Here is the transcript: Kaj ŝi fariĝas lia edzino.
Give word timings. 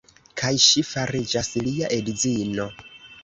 Kaj 0.41 0.49
ŝi 0.67 0.81
fariĝas 0.91 1.51
lia 1.67 1.91
edzino. 1.99 2.69